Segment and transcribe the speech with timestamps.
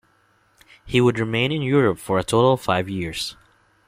[0.83, 3.37] He would remain in Europe for a total of five years.